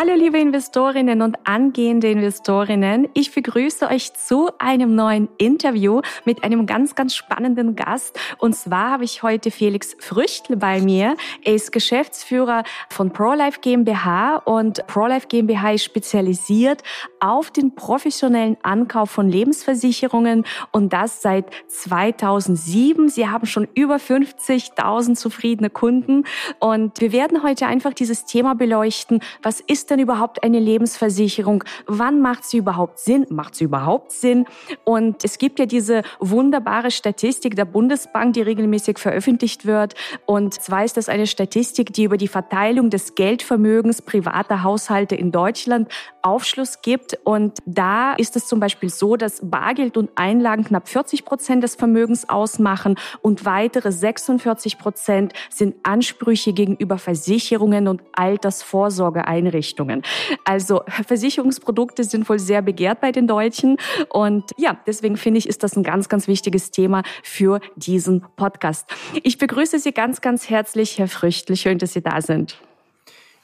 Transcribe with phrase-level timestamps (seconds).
[0.00, 6.64] Hallo liebe Investorinnen und angehende Investorinnen, ich begrüße euch zu einem neuen Interview mit einem
[6.64, 8.18] ganz, ganz spannenden Gast.
[8.38, 11.16] Und zwar habe ich heute Felix Früchtl bei mir.
[11.44, 16.82] Er ist Geschäftsführer von ProLife GmbH und ProLife GmbH ist spezialisiert
[17.20, 23.10] auf den professionellen Ankauf von Lebensversicherungen und das seit 2007.
[23.10, 26.24] Sie haben schon über 50.000 zufriedene Kunden
[26.58, 29.20] und wir werden heute einfach dieses Thema beleuchten.
[29.42, 31.64] Was ist denn überhaupt eine Lebensversicherung?
[31.86, 33.26] Wann macht sie überhaupt Sinn?
[33.30, 34.46] Macht sie überhaupt Sinn?
[34.84, 39.94] Und es gibt ja diese wunderbare Statistik der Bundesbank, die regelmäßig veröffentlicht wird.
[40.26, 45.32] Und zwar ist das eine Statistik, die über die Verteilung des Geldvermögens privater Haushalte in
[45.32, 45.88] Deutschland
[46.22, 47.18] Aufschluss gibt.
[47.24, 51.74] Und da ist es zum Beispiel so, dass Bargeld und Einlagen knapp 40 Prozent des
[51.74, 59.79] Vermögens ausmachen und weitere 46 Prozent sind Ansprüche gegenüber Versicherungen und Altersvorsorgeeinrichtungen.
[59.80, 60.02] Einrichtungen.
[60.44, 63.76] Also Versicherungsprodukte sind wohl sehr begehrt bei den Deutschen.
[64.08, 68.88] Und ja, deswegen finde ich, ist das ein ganz, ganz wichtiges Thema für diesen Podcast.
[69.22, 71.56] Ich begrüße Sie ganz, ganz herzlich, Herr Früchtl.
[71.56, 72.58] Schön, dass Sie da sind.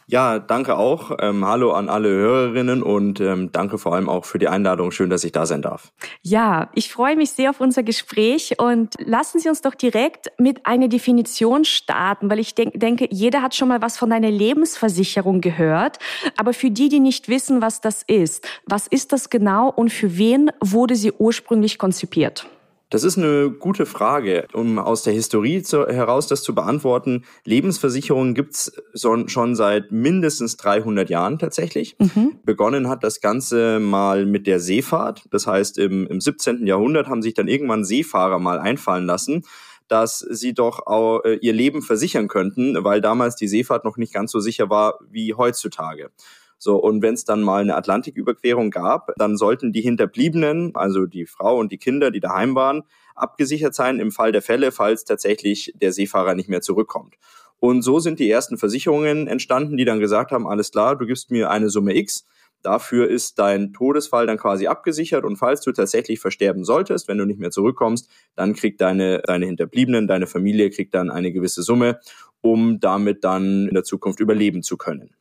[0.08, 1.10] Ja, danke auch.
[1.20, 4.92] Ähm, hallo an alle Hörerinnen und ähm, danke vor allem auch für die Einladung.
[4.92, 5.92] Schön, dass ich da sein darf.
[6.22, 10.64] Ja, ich freue mich sehr auf unser Gespräch und lassen Sie uns doch direkt mit
[10.64, 15.40] einer Definition starten, weil ich denk, denke, jeder hat schon mal was von einer Lebensversicherung
[15.40, 15.98] gehört.
[16.36, 20.16] Aber für die, die nicht wissen, was das ist, was ist das genau und für
[20.16, 22.46] wen wurde sie ursprünglich konzipiert?
[22.88, 24.46] Das ist eine gute Frage.
[24.52, 30.56] Um aus der Historie zu, heraus das zu beantworten, Lebensversicherungen gibt's so, schon seit mindestens
[30.56, 31.96] 300 Jahren tatsächlich.
[31.98, 32.38] Mhm.
[32.44, 35.24] Begonnen hat das Ganze mal mit der Seefahrt.
[35.32, 36.64] Das heißt, im, im 17.
[36.66, 39.42] Jahrhundert haben sich dann irgendwann Seefahrer mal einfallen lassen,
[39.88, 44.14] dass sie doch auch, äh, ihr Leben versichern könnten, weil damals die Seefahrt noch nicht
[44.14, 46.10] ganz so sicher war wie heutzutage.
[46.58, 51.26] So, und wenn es dann mal eine Atlantiküberquerung gab, dann sollten die Hinterbliebenen, also die
[51.26, 52.82] Frau und die Kinder, die daheim waren,
[53.14, 57.16] abgesichert sein im Fall der Fälle, falls tatsächlich der Seefahrer nicht mehr zurückkommt.
[57.58, 61.30] Und so sind die ersten Versicherungen entstanden, die dann gesagt haben, alles klar, du gibst
[61.30, 62.26] mir eine Summe X,
[62.62, 67.24] dafür ist dein Todesfall dann quasi abgesichert und falls du tatsächlich versterben solltest, wenn du
[67.24, 72.00] nicht mehr zurückkommst, dann kriegt deine, deine Hinterbliebenen, deine Familie kriegt dann eine gewisse Summe,
[72.42, 75.15] um damit dann in der Zukunft überleben zu können.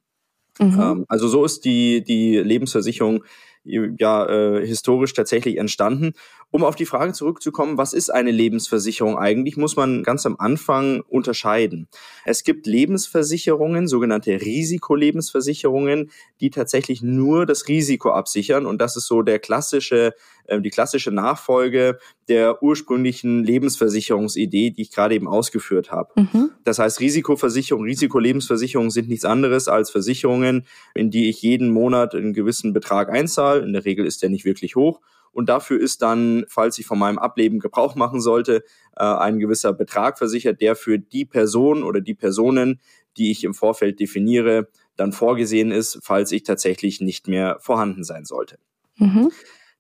[0.59, 0.79] Mhm.
[0.81, 3.23] Ähm, also so ist die, die Lebensversicherung
[3.65, 6.13] ja äh, historisch tatsächlich entstanden.
[6.51, 11.01] Um auf die Frage zurückzukommen, was ist eine Lebensversicherung eigentlich, muss man ganz am Anfang
[11.01, 11.89] unterscheiden.
[12.23, 19.21] Es gibt Lebensversicherungen, sogenannte Risikolebensversicherungen, die tatsächlich nur das Risiko absichern und das ist so
[19.21, 20.13] der klassische
[20.47, 26.09] äh, die klassische Nachfolge der ursprünglichen Lebensversicherungsidee, die ich gerade eben ausgeführt habe.
[26.15, 26.51] Mhm.
[26.63, 30.65] Das heißt, Risikoversicherung, Risikolebensversicherungen sind nichts anderes als Versicherungen,
[30.95, 33.54] in die ich jeden Monat einen gewissen Betrag einzahle.
[33.63, 35.01] In der Regel ist der nicht wirklich hoch.
[35.31, 38.63] Und dafür ist dann, falls ich von meinem Ableben Gebrauch machen sollte,
[38.95, 42.79] äh, ein gewisser Betrag versichert, der für die Person oder die Personen,
[43.17, 48.23] die ich im Vorfeld definiere, dann vorgesehen ist, falls ich tatsächlich nicht mehr vorhanden sein
[48.23, 48.57] sollte.
[48.97, 49.31] Mhm.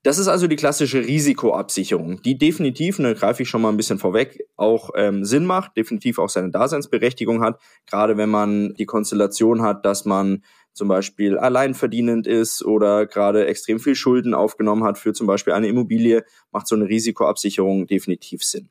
[0.03, 3.77] Das ist also die klassische Risikoabsicherung, die definitiv, und da greife ich schon mal ein
[3.77, 8.85] bisschen vorweg, auch ähm, Sinn macht, definitiv auch seine Daseinsberechtigung hat, gerade wenn man die
[8.85, 10.43] Konstellation hat, dass man
[10.75, 15.67] zum Beispiel alleinverdienend ist oder gerade extrem viel Schulden aufgenommen hat für zum Beispiel eine
[15.67, 18.69] Immobilie, macht so eine Risikoabsicherung definitiv Sinn.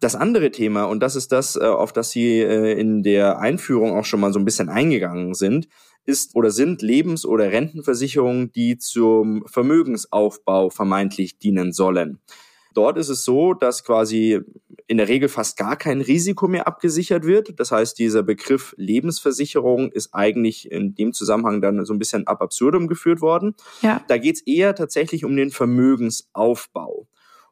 [0.00, 3.92] Das andere Thema, und das ist das, äh, auf das Sie äh, in der Einführung
[3.92, 5.68] auch schon mal so ein bisschen eingegangen sind,
[6.04, 12.18] ist oder sind Lebens- oder Rentenversicherungen, die zum Vermögensaufbau vermeintlich dienen sollen.
[12.74, 14.40] Dort ist es so, dass quasi
[14.86, 17.58] in der Regel fast gar kein Risiko mehr abgesichert wird.
[17.58, 22.42] Das heißt, dieser Begriff Lebensversicherung ist eigentlich in dem Zusammenhang dann so ein bisschen ab
[22.42, 23.54] absurdum geführt worden.
[23.80, 24.02] Ja.
[24.08, 27.08] Da geht es eher tatsächlich um den Vermögensaufbau.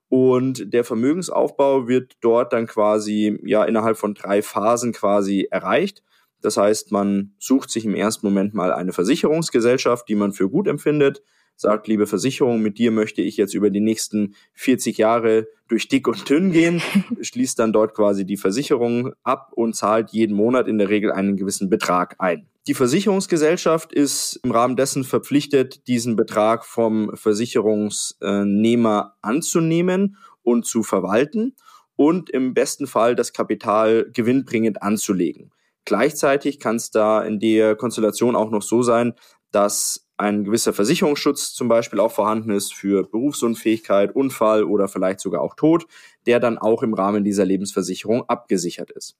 [0.08, 6.02] Und der Vermögensaufbau wird dort dann quasi ja innerhalb von drei Phasen quasi erreicht.
[6.42, 10.66] Das heißt, man sucht sich im ersten Moment mal eine Versicherungsgesellschaft, die man für gut
[10.66, 11.22] empfindet,
[11.60, 16.08] sagt, liebe Versicherung, mit dir möchte ich jetzt über die nächsten 40 Jahre durch dick
[16.08, 16.82] und dünn gehen,
[17.20, 21.36] schließt dann dort quasi die Versicherung ab und zahlt jeden Monat in der Regel einen
[21.36, 22.46] gewissen Betrag ein.
[22.66, 31.54] Die Versicherungsgesellschaft ist im Rahmen dessen verpflichtet, diesen Betrag vom Versicherungsnehmer anzunehmen und zu verwalten
[31.96, 35.52] und im besten Fall das Kapital gewinnbringend anzulegen.
[35.84, 39.14] Gleichzeitig kann es da in der Konstellation auch noch so sein,
[39.50, 45.40] dass ein gewisser Versicherungsschutz zum Beispiel auch vorhanden ist für Berufsunfähigkeit, Unfall oder vielleicht sogar
[45.40, 45.86] auch Tod,
[46.26, 49.16] der dann auch im Rahmen dieser Lebensversicherung abgesichert ist.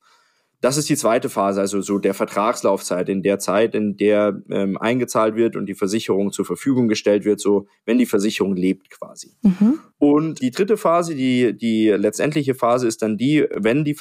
[0.61, 4.77] Das ist die zweite Phase, also so der Vertragslaufzeit, in der Zeit, in der ähm,
[4.77, 9.33] eingezahlt wird und die Versicherung zur Verfügung gestellt wird, so wenn die Versicherung lebt quasi.
[9.41, 9.81] Mhm.
[9.99, 13.95] Und die dritte Phase, die, die letztendliche Phase ist dann die, wenn die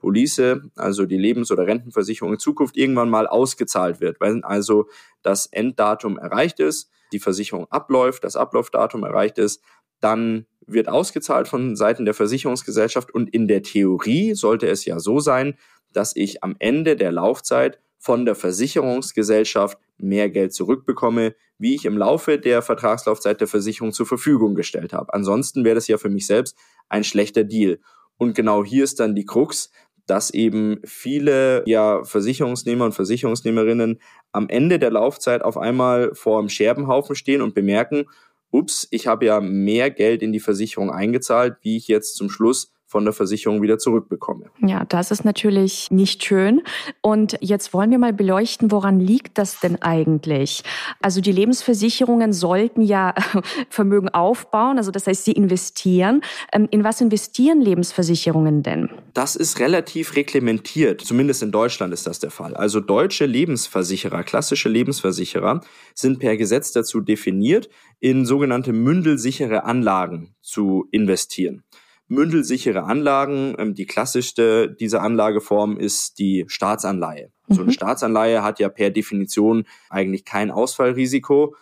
[0.00, 4.88] Versicherungspolice, also die Lebens- oder Rentenversicherung in Zukunft irgendwann mal ausgezahlt wird, wenn also
[5.22, 9.62] das Enddatum erreicht ist, die Versicherung abläuft, das Ablaufdatum erreicht ist,
[10.00, 15.20] dann wird ausgezahlt von Seiten der Versicherungsgesellschaft und in der Theorie sollte es ja so
[15.20, 15.56] sein,
[15.92, 21.96] dass ich am Ende der Laufzeit von der Versicherungsgesellschaft mehr Geld zurückbekomme, wie ich im
[21.96, 25.14] Laufe der Vertragslaufzeit der Versicherung zur Verfügung gestellt habe.
[25.14, 26.56] Ansonsten wäre das ja für mich selbst
[26.88, 27.78] ein schlechter Deal.
[28.18, 29.70] Und genau hier ist dann die Krux,
[30.06, 34.00] dass eben viele ja Versicherungsnehmer und Versicherungsnehmerinnen
[34.32, 38.06] am Ende der Laufzeit auf einmal vor dem Scherbenhaufen stehen und bemerken,
[38.50, 42.72] ups, ich habe ja mehr Geld in die Versicherung eingezahlt, wie ich jetzt zum Schluss
[42.96, 44.46] von der Versicherung wieder zurückbekomme.
[44.66, 46.62] Ja, das ist natürlich nicht schön.
[47.02, 50.62] Und jetzt wollen wir mal beleuchten, woran liegt das denn eigentlich?
[51.02, 53.14] Also die Lebensversicherungen sollten ja
[53.68, 56.22] Vermögen aufbauen, also das heißt, sie investieren.
[56.54, 58.88] Ähm, in was investieren Lebensversicherungen denn?
[59.12, 62.54] Das ist relativ reglementiert, zumindest in Deutschland ist das der Fall.
[62.54, 65.60] Also deutsche Lebensversicherer, klassische Lebensversicherer
[65.94, 67.68] sind per Gesetz dazu definiert,
[68.00, 71.62] in sogenannte mündelsichere Anlagen zu investieren
[72.08, 73.54] mündelsichere Anlagen.
[73.58, 77.30] Ähm, die klassischste dieser Anlageform ist die Staatsanleihe.
[77.48, 77.54] Mhm.
[77.54, 77.74] So eine mhm.
[77.74, 81.54] Staatsanleihe hat ja per Definition eigentlich kein Ausfallrisiko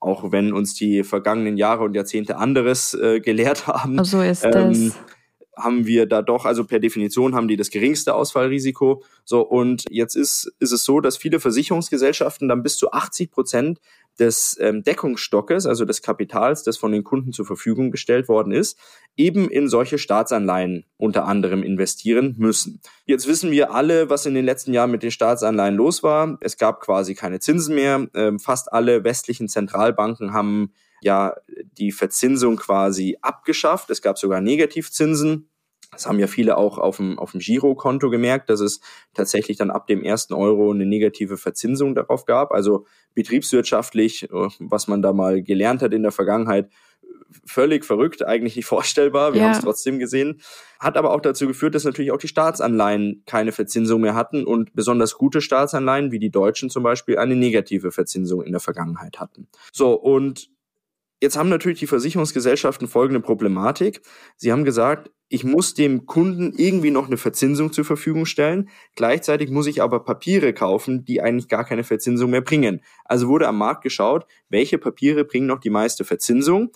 [0.00, 4.04] auch wenn uns die vergangenen Jahre und Jahrzehnte anderes äh, gelehrt haben.
[4.04, 4.92] So ist ähm,
[5.58, 9.02] haben wir da doch, also per Definition haben die das geringste Ausfallrisiko.
[9.24, 13.80] So, und jetzt ist, ist es so, dass viele Versicherungsgesellschaften dann bis zu 80 Prozent
[14.18, 18.78] des ähm, Deckungsstockes, also des Kapitals, das von den Kunden zur Verfügung gestellt worden ist,
[19.16, 22.80] eben in solche Staatsanleihen unter anderem investieren müssen.
[23.06, 26.38] Jetzt wissen wir alle, was in den letzten Jahren mit den Staatsanleihen los war.
[26.40, 28.08] Es gab quasi keine Zinsen mehr.
[28.14, 31.34] Ähm, fast alle westlichen Zentralbanken haben ja
[31.78, 33.90] die Verzinsung quasi abgeschafft.
[33.90, 35.48] Es gab sogar Negativzinsen.
[35.90, 38.80] Das haben ja viele auch auf dem, auf dem Girokonto gemerkt, dass es
[39.14, 42.52] tatsächlich dann ab dem ersten Euro eine negative Verzinsung darauf gab.
[42.52, 46.68] Also betriebswirtschaftlich, äh, was man da mal gelernt hat in der Vergangenheit,
[47.44, 49.32] völlig verrückt, eigentlich nicht vorstellbar.
[49.32, 49.46] Wir ja.
[49.48, 50.40] haben es trotzdem gesehen.
[50.78, 54.74] Hat aber auch dazu geführt, dass natürlich auch die Staatsanleihen keine Verzinsung mehr hatten und
[54.74, 59.48] besonders gute Staatsanleihen, wie die deutschen zum Beispiel, eine negative Verzinsung in der Vergangenheit hatten.
[59.72, 60.50] So, und
[61.20, 64.02] Jetzt haben natürlich die Versicherungsgesellschaften folgende Problematik.
[64.36, 68.68] Sie haben gesagt, ich muss dem Kunden irgendwie noch eine Verzinsung zur Verfügung stellen.
[68.94, 72.82] Gleichzeitig muss ich aber Papiere kaufen, die eigentlich gar keine Verzinsung mehr bringen.
[73.04, 76.70] Also wurde am Markt geschaut, welche Papiere bringen noch die meiste Verzinsung.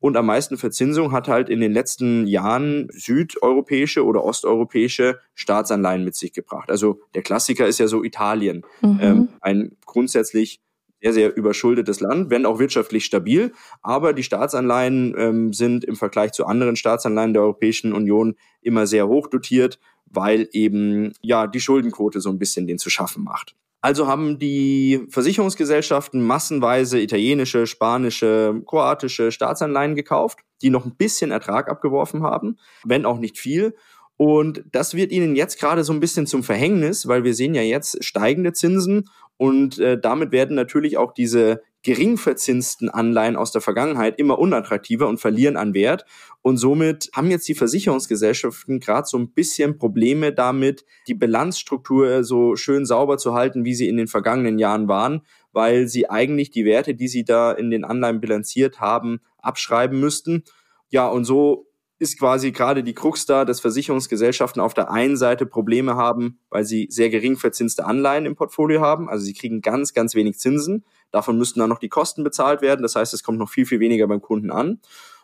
[0.00, 6.14] Und am meisten Verzinsung hat halt in den letzten Jahren südeuropäische oder osteuropäische Staatsanleihen mit
[6.14, 6.70] sich gebracht.
[6.70, 8.66] Also der Klassiker ist ja so Italien.
[8.82, 8.98] Mhm.
[9.00, 10.60] Ähm, ein grundsätzlich
[11.04, 13.52] sehr, sehr überschuldetes Land, wenn auch wirtschaftlich stabil.
[13.82, 19.06] Aber die Staatsanleihen ähm, sind im Vergleich zu anderen Staatsanleihen der Europäischen Union immer sehr
[19.06, 23.54] hoch dotiert, weil eben ja die Schuldenquote so ein bisschen den zu schaffen macht.
[23.82, 31.68] Also haben die Versicherungsgesellschaften massenweise italienische, spanische, kroatische Staatsanleihen gekauft, die noch ein bisschen Ertrag
[31.68, 33.74] abgeworfen haben, wenn auch nicht viel.
[34.16, 37.62] Und das wird ihnen jetzt gerade so ein bisschen zum Verhängnis, weil wir sehen ja
[37.62, 43.60] jetzt steigende Zinsen und äh, damit werden natürlich auch diese gering verzinsten Anleihen aus der
[43.60, 46.06] Vergangenheit immer unattraktiver und verlieren an Wert.
[46.40, 52.56] Und somit haben jetzt die Versicherungsgesellschaften gerade so ein bisschen Probleme damit, die Bilanzstruktur so
[52.56, 56.64] schön sauber zu halten, wie sie in den vergangenen Jahren waren, weil sie eigentlich die
[56.64, 60.44] Werte, die sie da in den Anleihen bilanziert haben, abschreiben müssten.
[60.88, 61.66] Ja, und so
[62.04, 66.64] ist quasi gerade die Krux da, dass Versicherungsgesellschaften auf der einen Seite Probleme haben, weil
[66.64, 69.08] sie sehr gering verzinste Anleihen im Portfolio haben.
[69.08, 70.84] Also sie kriegen ganz, ganz wenig Zinsen.
[71.10, 72.82] Davon müssten dann noch die Kosten bezahlt werden.
[72.82, 74.80] Das heißt, es kommt noch viel, viel weniger beim Kunden an.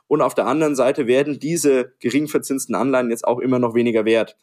[0.09, 4.05] Und auf der anderen Seite werden diese gering verzinsten Anleihen jetzt auch immer noch weniger
[4.07, 4.37] wert.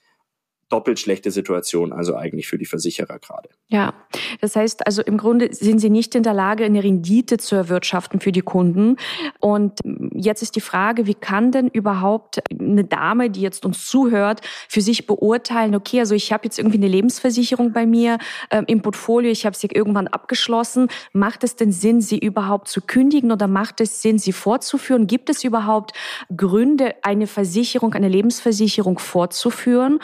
[0.70, 3.50] Doppelt schlechte Situation, also eigentlich für die Versicherer gerade.
[3.70, 3.94] Ja,
[4.42, 8.20] das heißt also im Grunde sind sie nicht in der Lage, eine Rendite zu erwirtschaften
[8.20, 8.98] für die Kunden.
[9.40, 9.80] Und
[10.14, 14.82] jetzt ist die Frage, wie kann denn überhaupt eine Dame, die jetzt uns zuhört, für
[14.82, 18.18] sich beurteilen, okay, also ich habe jetzt irgendwie eine Lebensversicherung bei mir
[18.50, 20.90] äh, im Portfolio, ich habe sie irgendwann abgeschlossen.
[21.14, 25.08] Macht es denn Sinn, sie überhaupt zu kündigen oder macht es Sinn, sie fortzuführen?
[25.08, 25.94] Gibt es überhaupt
[26.36, 30.00] Gründe, eine Versicherung, eine Lebensversicherung fortzuführen,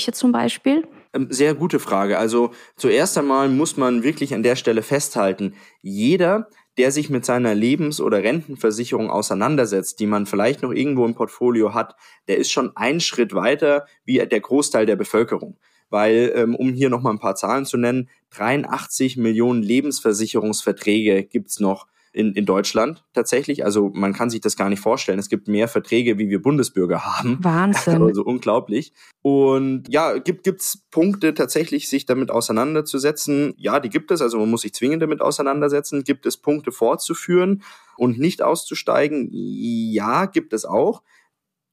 [0.00, 0.86] steuerliche zum Beispiel?
[1.12, 2.18] Ähm, sehr gute Frage.
[2.18, 7.54] Also zuerst einmal muss man wirklich an der Stelle festhalten, jeder, der sich mit seiner
[7.54, 11.94] Lebens- oder Rentenversicherung auseinandersetzt, die man vielleicht noch irgendwo im Portfolio hat,
[12.28, 15.58] der ist schon einen Schritt weiter wie der Großteil der Bevölkerung.
[15.90, 21.88] Weil, ähm, um hier nochmal ein paar Zahlen zu nennen, 83 Millionen Lebensversicherungsverträge gibt's noch
[22.12, 23.64] in, in Deutschland tatsächlich.
[23.64, 25.18] Also man kann sich das gar nicht vorstellen.
[25.18, 27.38] Es gibt mehr Verträge, wie wir Bundesbürger haben.
[27.42, 28.02] Wahnsinn.
[28.02, 28.92] Also unglaublich.
[29.22, 33.54] Und ja, gibt gibt's Punkte tatsächlich, sich damit auseinanderzusetzen?
[33.56, 34.20] Ja, die gibt es.
[34.22, 36.02] Also man muss sich zwingend damit auseinandersetzen.
[36.02, 37.62] Gibt es Punkte fortzuführen
[37.96, 39.28] und nicht auszusteigen?
[39.32, 41.02] Ja, gibt es auch.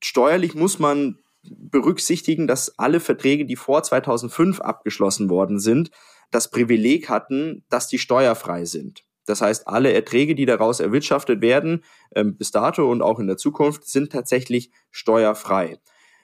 [0.04, 5.90] Steuerlich muss man berücksichtigen, dass alle Verträge, die vor 2005 abgeschlossen worden sind,
[6.30, 9.07] das Privileg hatten, dass die steuerfrei sind.
[9.28, 11.84] Das heißt, alle Erträge, die daraus erwirtschaftet werden,
[12.16, 15.78] ähm, bis dato und auch in der Zukunft, sind tatsächlich steuerfrei.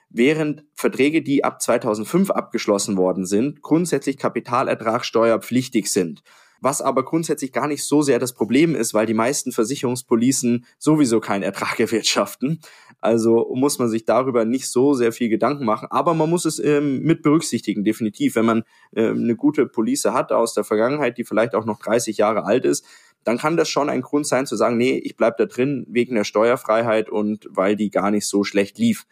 [0.08, 6.22] Während Verträge, die ab 2005 abgeschlossen worden sind, grundsätzlich Kapitalertragssteuerpflichtig sind
[6.64, 11.20] was aber grundsätzlich gar nicht so sehr das Problem ist, weil die meisten Versicherungspolicen sowieso
[11.20, 12.60] keinen Ertrag erwirtschaften.
[13.00, 16.58] Also muss man sich darüber nicht so sehr viel Gedanken machen, aber man muss es
[16.58, 18.34] ähm, mit berücksichtigen, definitiv.
[18.34, 18.62] Wenn man
[18.96, 22.64] ähm, eine gute Police hat aus der Vergangenheit, die vielleicht auch noch 30 Jahre alt
[22.64, 22.86] ist,
[23.24, 26.14] dann kann das schon ein Grund sein zu sagen, nee, ich bleib da drin wegen
[26.14, 29.06] der Steuerfreiheit und weil die gar nicht so schlecht lief.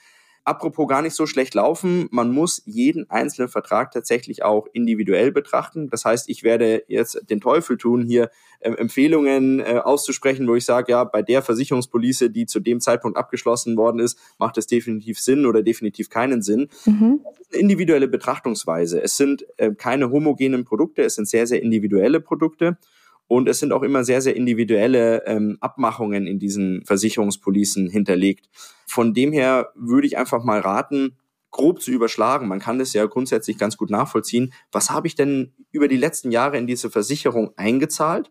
[0.44, 5.88] Apropos gar nicht so schlecht laufen, man muss jeden einzelnen Vertrag tatsächlich auch individuell betrachten.
[5.88, 10.64] Das heißt, ich werde jetzt den Teufel tun, hier äh, Empfehlungen äh, auszusprechen, wo ich
[10.64, 15.20] sage, ja, bei der Versicherungspolice, die zu dem Zeitpunkt abgeschlossen worden ist, macht es definitiv
[15.20, 16.68] Sinn oder definitiv keinen Sinn.
[16.86, 17.20] Mhm.
[17.24, 19.00] Das ist eine individuelle Betrachtungsweise.
[19.00, 22.78] Es sind äh, keine homogenen Produkte, es sind sehr, sehr individuelle Produkte.
[23.26, 28.48] Und es sind auch immer sehr, sehr individuelle ähm, Abmachungen in diesen Versicherungspolicen hinterlegt.
[28.86, 31.16] Von dem her würde ich einfach mal raten,
[31.50, 32.48] grob zu überschlagen.
[32.48, 34.52] Man kann das ja grundsätzlich ganz gut nachvollziehen.
[34.72, 38.30] Was habe ich denn über die letzten Jahre in diese Versicherung eingezahlt?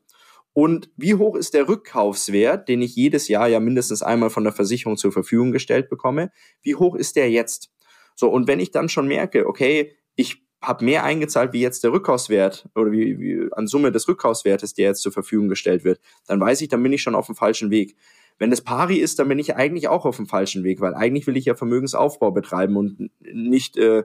[0.53, 4.51] Und wie hoch ist der Rückkaufswert, den ich jedes Jahr ja mindestens einmal von der
[4.51, 6.31] Versicherung zur Verfügung gestellt bekomme?
[6.62, 7.71] Wie hoch ist der jetzt?
[8.15, 11.91] So, und wenn ich dann schon merke, okay, ich habe mehr eingezahlt, wie jetzt der
[11.91, 16.39] Rückkaufswert oder wie, wie an Summe des Rückkaufswertes, der jetzt zur Verfügung gestellt wird, dann
[16.39, 17.96] weiß ich, dann bin ich schon auf dem falschen Weg.
[18.41, 21.27] Wenn es pari ist, dann bin ich eigentlich auch auf dem falschen Weg, weil eigentlich
[21.27, 24.03] will ich ja Vermögensaufbau betreiben und nicht äh,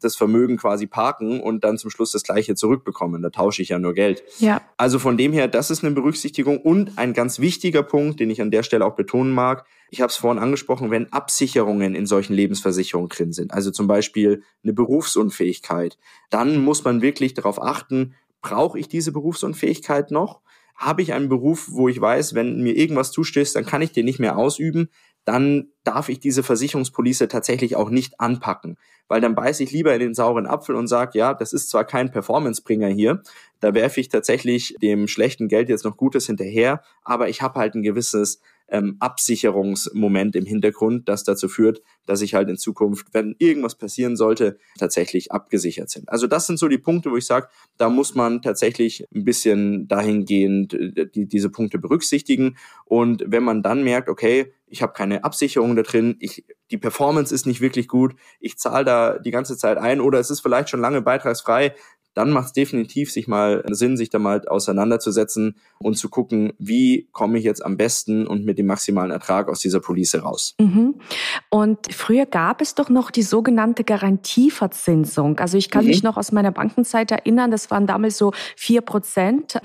[0.00, 3.20] das Vermögen quasi parken und dann zum Schluss das gleiche zurückbekommen.
[3.20, 4.22] Da tausche ich ja nur Geld.
[4.38, 4.62] Ja.
[4.78, 8.40] Also von dem her, das ist eine Berücksichtigung und ein ganz wichtiger Punkt, den ich
[8.40, 9.66] an der Stelle auch betonen mag.
[9.90, 14.44] Ich habe es vorhin angesprochen, wenn Absicherungen in solchen Lebensversicherungen drin sind, also zum Beispiel
[14.62, 15.98] eine Berufsunfähigkeit,
[16.30, 20.40] dann muss man wirklich darauf achten, brauche ich diese Berufsunfähigkeit noch?
[20.74, 24.04] Habe ich einen Beruf, wo ich weiß, wenn mir irgendwas zustößt, dann kann ich den
[24.04, 24.88] nicht mehr ausüben,
[25.24, 28.76] dann darf ich diese Versicherungspolice tatsächlich auch nicht anpacken,
[29.08, 31.84] weil dann beiße ich lieber in den sauren Apfel und sage, ja, das ist zwar
[31.84, 33.22] kein Performancebringer hier,
[33.60, 37.74] da werfe ich tatsächlich dem schlechten Geld jetzt noch Gutes hinterher, aber ich habe halt
[37.74, 43.34] ein gewisses ähm, Absicherungsmoment im Hintergrund, das dazu führt, dass ich halt in Zukunft, wenn
[43.38, 46.08] irgendwas passieren sollte, tatsächlich abgesichert sind.
[46.08, 49.88] Also das sind so die Punkte, wo ich sage, da muss man tatsächlich ein bisschen
[49.88, 52.56] dahingehend äh, die, diese Punkte berücksichtigen.
[52.84, 57.32] Und wenn man dann merkt, okay, ich habe keine Absicherung da drin, ich, die Performance
[57.32, 60.68] ist nicht wirklich gut, ich zahle da die ganze Zeit ein oder es ist vielleicht
[60.68, 61.74] schon lange beitragsfrei,
[62.14, 67.08] dann macht es definitiv sich mal Sinn, sich da mal auseinanderzusetzen und zu gucken, wie
[67.12, 70.54] komme ich jetzt am besten und mit dem maximalen Ertrag aus dieser Police raus.
[70.58, 70.94] Mhm.
[71.50, 75.38] Und früher gab es doch noch die sogenannte Garantieverzinsung.
[75.38, 75.90] Also ich kann mhm.
[75.90, 79.58] mich noch aus meiner Bankenzeit erinnern, das waren damals so vier Prozent.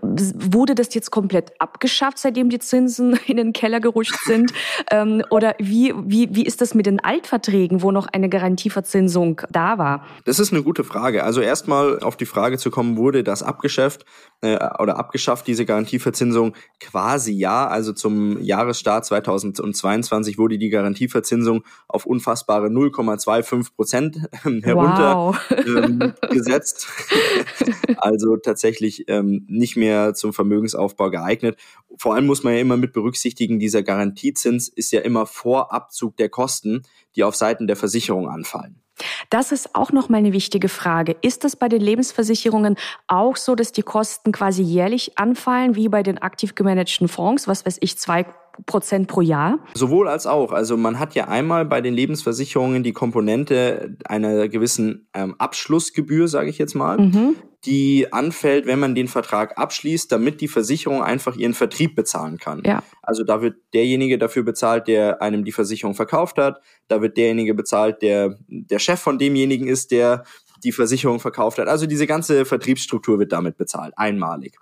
[0.00, 4.52] Wurde das jetzt komplett abgeschafft, seitdem die Zinsen in den Keller gerutscht sind?
[4.90, 9.78] Ähm, oder wie, wie, wie ist das mit den Altverträgen, wo noch eine Garantieverzinsung da
[9.78, 10.04] war?
[10.24, 11.24] Das ist eine gute Frage.
[11.24, 14.04] Also erstmal auf die Frage zu kommen, wurde das abgeschafft
[14.40, 16.54] äh, oder abgeschafft, diese Garantieverzinsung?
[16.80, 17.68] Quasi ja.
[17.68, 25.38] Also zum Jahresstart 2022 wurde die Garantieverzinsung auf unfassbare 0,25 Prozent ähm, herunter wow.
[25.50, 26.12] ähm,
[27.96, 29.81] also tatsächlich ähm, nicht mehr
[30.14, 31.58] zum Vermögensaufbau geeignet.
[31.96, 36.16] Vor allem muss man ja immer mit berücksichtigen, dieser Garantiezins ist ja immer vor Abzug
[36.16, 36.82] der Kosten,
[37.16, 38.82] die auf Seiten der Versicherung anfallen.
[39.30, 41.16] Das ist auch noch mal eine wichtige Frage.
[41.22, 46.02] Ist es bei den Lebensversicherungen auch so, dass die Kosten quasi jährlich anfallen, wie bei
[46.02, 48.26] den aktiv gemanagten Fonds, was weiß ich, zwei
[48.66, 49.58] Prozent pro Jahr?
[49.74, 50.52] Sowohl als auch.
[50.52, 56.50] Also man hat ja einmal bei den Lebensversicherungen die Komponente einer gewissen ähm, Abschlussgebühr, sage
[56.50, 57.36] ich jetzt mal, mhm.
[57.64, 62.62] die anfällt, wenn man den Vertrag abschließt, damit die Versicherung einfach ihren Vertrieb bezahlen kann.
[62.64, 62.82] Ja.
[63.02, 66.60] Also da wird derjenige dafür bezahlt, der einem die Versicherung verkauft hat.
[66.88, 70.24] Da wird derjenige bezahlt, der der Chef von demjenigen ist, der
[70.62, 71.68] die Versicherung verkauft hat.
[71.68, 74.58] Also diese ganze Vertriebsstruktur wird damit bezahlt, einmalig.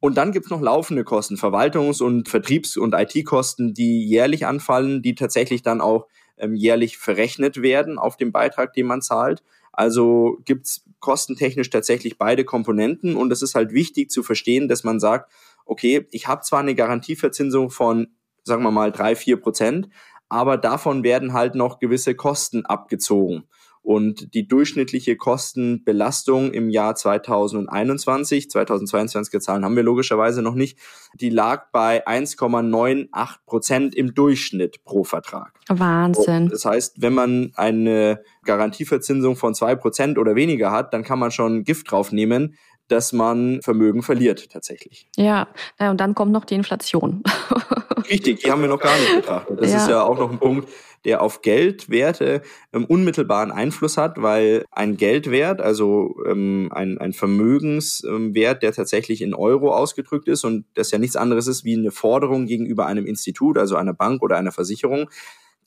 [0.00, 5.14] Und dann gibt's noch laufende Kosten, Verwaltungs- und Vertriebs- und IT-Kosten, die jährlich anfallen, die
[5.14, 9.42] tatsächlich dann auch ähm, jährlich verrechnet werden auf dem Beitrag, den man zahlt.
[9.72, 15.00] Also gibt's kostentechnisch tatsächlich beide Komponenten und es ist halt wichtig zu verstehen, dass man
[15.00, 15.30] sagt,
[15.66, 18.08] okay, ich habe zwar eine Garantieverzinsung von,
[18.42, 19.88] sagen wir mal, drei, vier Prozent,
[20.28, 23.44] aber davon werden halt noch gewisse Kosten abgezogen.
[23.88, 30.78] Und die durchschnittliche Kostenbelastung im Jahr 2021, 2022 Zahlen haben wir logischerweise noch nicht,
[31.14, 35.58] die lag bei 1,98 Prozent im Durchschnitt pro Vertrag.
[35.70, 36.42] Wahnsinn.
[36.42, 41.18] Und das heißt, wenn man eine Garantieverzinsung von zwei Prozent oder weniger hat, dann kann
[41.18, 45.08] man schon Gift draufnehmen, dass man Vermögen verliert tatsächlich.
[45.16, 47.22] Ja, und dann kommt noch die Inflation.
[48.10, 49.60] Richtig, die haben wir noch gar nicht betrachtet.
[49.60, 49.76] Das ja.
[49.78, 50.68] ist ja auch noch ein Punkt,
[51.04, 58.62] der auf Geldwerte ähm, unmittelbaren Einfluss hat, weil ein Geldwert, also ähm, ein, ein Vermögenswert,
[58.62, 62.46] der tatsächlich in Euro ausgedrückt ist und das ja nichts anderes ist wie eine Forderung
[62.46, 65.08] gegenüber einem Institut, also einer Bank oder einer Versicherung,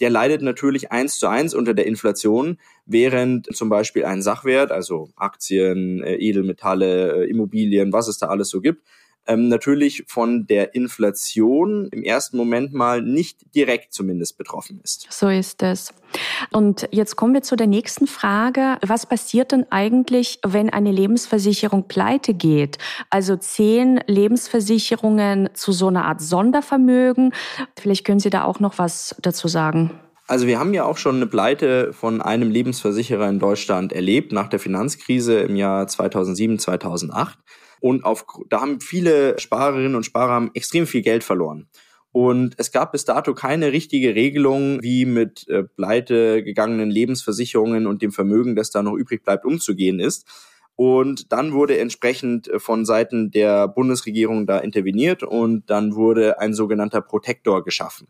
[0.01, 5.09] der leidet natürlich eins zu eins unter der Inflation, während zum Beispiel ein Sachwert, also
[5.15, 8.83] Aktien, äh, Edelmetalle, äh, Immobilien, was es da alles so gibt,
[9.27, 15.07] ähm, natürlich von der Inflation im ersten Moment mal nicht direkt zumindest betroffen ist.
[15.09, 15.93] So ist es.
[16.51, 18.77] Und jetzt kommen wir zu der nächsten Frage.
[18.85, 22.77] Was passiert denn eigentlich, wenn eine Lebensversicherung pleite geht?
[23.09, 27.33] Also zehn Lebensversicherungen zu so einer Art Sondervermögen.
[27.79, 29.91] Vielleicht können Sie da auch noch was dazu sagen.
[30.27, 34.47] Also wir haben ja auch schon eine Pleite von einem Lebensversicherer in Deutschland erlebt nach
[34.47, 37.37] der Finanzkrise im Jahr 2007, 2008.
[37.81, 41.67] Und auf, da haben viele Sparerinnen und Sparer haben extrem viel Geld verloren.
[42.13, 48.01] Und es gab bis dato keine richtige Regelung, wie mit äh, pleite gegangenen Lebensversicherungen und
[48.01, 50.25] dem Vermögen, das da noch übrig bleibt, umzugehen ist.
[50.75, 56.53] Und dann wurde entsprechend äh, von Seiten der Bundesregierung da interveniert und dann wurde ein
[56.53, 58.07] sogenannter Protektor geschaffen.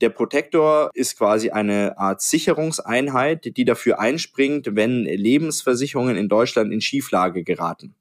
[0.00, 6.80] Der Protektor ist quasi eine Art Sicherungseinheit, die dafür einspringt, wenn Lebensversicherungen in Deutschland in
[6.80, 7.96] Schieflage geraten.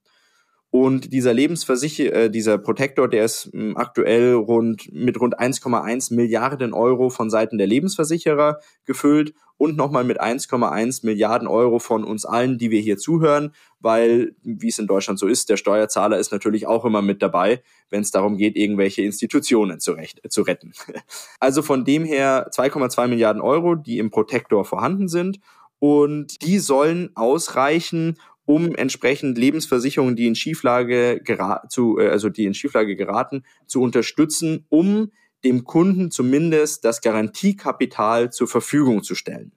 [0.69, 6.13] Und dieser Lebensversicher, äh, dieser Protektor, der ist mh, hm, aktuell rund mit rund 1,1
[6.13, 12.25] Milliarden Euro von Seiten der Lebensversicherer gefüllt und nochmal mit 1,1 Milliarden Euro von uns
[12.25, 16.31] allen, die wir hier zuhören, weil, wie es in Deutschland so ist, der Steuerzahler ist
[16.31, 20.73] natürlich auch immer mit dabei, wenn es darum geht, irgendwelche Institutionen zu, recht, zu retten.
[21.39, 25.39] Also von dem her 2,2 Milliarden Euro, die im Protektor vorhanden sind
[25.79, 31.21] und die sollen ausreichen, um entsprechend Lebensversicherungen, die in Schieflage
[31.69, 35.11] zu, äh, also die in Schieflage geraten, zu unterstützen, um
[35.43, 39.51] dem Kunden zumindest das Garantiekapital zur Verfügung zu stellen.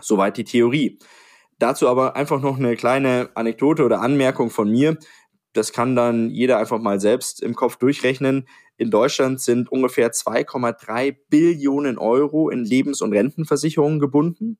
[0.00, 0.98] Soweit die Theorie.
[1.58, 4.98] Dazu aber einfach noch eine kleine Anekdote oder Anmerkung von mir.
[5.52, 8.46] Das kann dann jeder einfach mal selbst im Kopf durchrechnen.
[8.76, 14.58] In Deutschland sind ungefähr 2,3 Billionen Euro in Lebens- und Rentenversicherungen gebunden.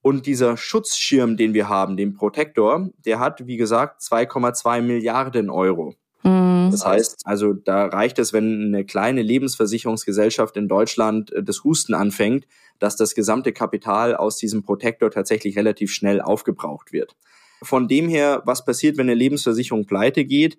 [0.00, 5.94] Und dieser Schutzschirm, den wir haben, den Protektor, der hat, wie gesagt, 2,2 Milliarden Euro.
[6.22, 6.70] Mhm.
[6.70, 11.94] Das heißt, also da reicht es, wenn eine kleine Lebensversicherungsgesellschaft in Deutschland äh, das Husten
[11.94, 12.46] anfängt,
[12.78, 17.16] dass das gesamte Kapital aus diesem Protektor tatsächlich relativ schnell aufgebraucht wird.
[17.62, 20.58] Von dem her, was passiert, wenn eine Lebensversicherung pleite geht?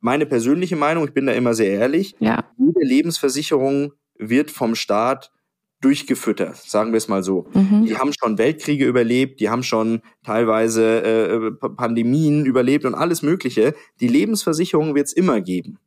[0.00, 2.44] Meine persönliche Meinung, ich bin da immer sehr ehrlich, ja.
[2.56, 5.30] jede Lebensversicherung wird vom Staat
[5.80, 7.46] durchgefüttert, sagen wir es mal so.
[7.54, 7.86] Mhm.
[7.86, 13.74] Die haben schon Weltkriege überlebt, die haben schon teilweise äh, Pandemien überlebt und alles Mögliche.
[14.00, 15.78] Die Lebensversicherung wird es immer geben.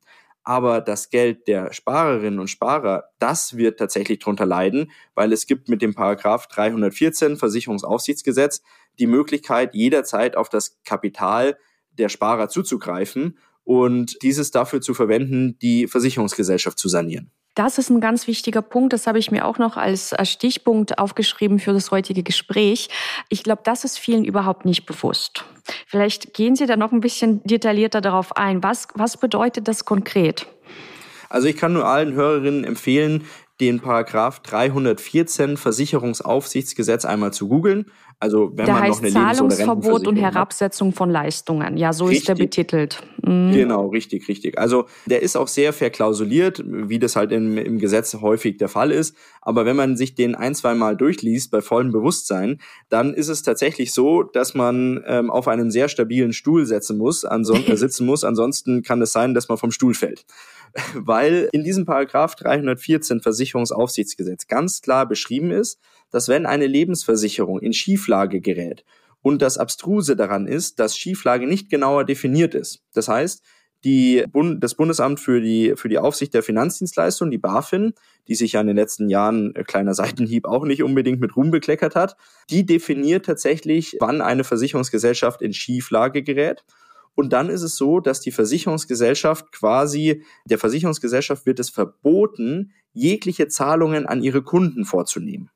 [0.43, 5.69] Aber das Geld der Sparerinnen und Sparer, das wird tatsächlich drunter leiden, weil es gibt
[5.69, 8.63] mit dem Paragraph 314 Versicherungsaufsichtsgesetz
[8.97, 11.57] die Möglichkeit, jederzeit auf das Kapital
[11.91, 17.29] der Sparer zuzugreifen und dieses dafür zu verwenden, die Versicherungsgesellschaft zu sanieren.
[17.53, 18.93] Das ist ein ganz wichtiger Punkt.
[18.93, 22.87] Das habe ich mir auch noch als Stichpunkt aufgeschrieben für das heutige Gespräch.
[23.27, 25.43] Ich glaube, das ist vielen überhaupt nicht bewusst.
[25.85, 28.63] Vielleicht gehen Sie da noch ein bisschen detaillierter darauf ein.
[28.63, 30.47] Was, was bedeutet das konkret?
[31.31, 33.25] Also ich kann nur allen Hörerinnen empfehlen,
[33.61, 37.85] den Paragraph 314 Versicherungsaufsichtsgesetz einmal zu googeln.
[38.19, 41.75] Also wenn der man heißt noch eine Zahlungsverbot und Herabsetzung von Leistungen.
[41.77, 42.19] Ja, so richtig.
[42.19, 43.03] ist der betitelt.
[43.23, 43.51] Mhm.
[43.51, 44.59] Genau, richtig, richtig.
[44.59, 48.91] Also der ist auch sehr verklausuliert, wie das halt im, im Gesetz häufig der Fall
[48.91, 49.15] ist.
[49.41, 53.41] Aber wenn man sich den ein, zwei Mal durchliest bei vollem Bewusstsein, dann ist es
[53.41, 58.05] tatsächlich so, dass man ähm, auf einen sehr stabilen Stuhl setzen muss, anson äh, sitzen
[58.05, 58.23] muss.
[58.23, 60.25] Ansonsten kann es sein, dass man vom Stuhl fällt
[60.93, 65.79] weil in diesem Paragraph 314 Versicherungsaufsichtsgesetz ganz klar beschrieben ist,
[66.11, 68.83] dass wenn eine Lebensversicherung in Schieflage gerät
[69.21, 72.81] und das Abstruse daran ist, dass Schieflage nicht genauer definiert ist.
[72.93, 73.43] Das heißt,
[73.83, 77.93] die Bund, das Bundesamt für die, für die Aufsicht der Finanzdienstleistungen, die BaFin,
[78.27, 81.51] die sich ja in den letzten Jahren, äh, kleiner Seitenhieb, auch nicht unbedingt mit Ruhm
[81.51, 82.15] bekleckert hat,
[82.49, 86.63] die definiert tatsächlich, wann eine Versicherungsgesellschaft in Schieflage gerät.
[87.15, 93.47] Und dann ist es so, dass die Versicherungsgesellschaft quasi, der Versicherungsgesellschaft wird es verboten, jegliche
[93.47, 95.49] Zahlungen an ihre Kunden vorzunehmen.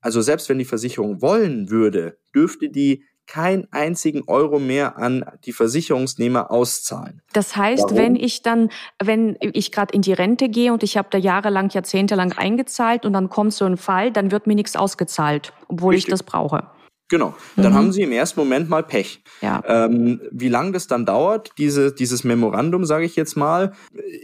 [0.00, 5.52] Also selbst wenn die Versicherung wollen würde, dürfte die keinen einzigen Euro mehr an die
[5.52, 7.22] Versicherungsnehmer auszahlen.
[7.32, 7.96] Das heißt, Warum?
[7.96, 8.68] wenn ich dann,
[9.02, 13.14] wenn ich gerade in die Rente gehe und ich habe da jahrelang, jahrzehntelang eingezahlt und
[13.14, 16.08] dann kommt so ein Fall, dann wird mir nichts ausgezahlt, obwohl Richtig.
[16.08, 16.66] ich das brauche.
[17.14, 17.32] Genau.
[17.54, 17.76] Dann mhm.
[17.76, 19.22] haben sie im ersten Moment mal Pech.
[19.40, 19.62] Ja.
[19.68, 23.72] Ähm, wie lange das dann dauert, diese, dieses Memorandum, sage ich jetzt mal,